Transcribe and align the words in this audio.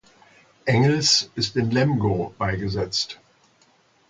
Engels 0.65 1.29
ist 1.35 1.55
in 1.57 1.69
Lemgo 1.69 2.33
beigesetzt. 2.39 3.19